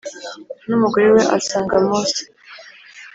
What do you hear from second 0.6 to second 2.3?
n umugore we asanga Mose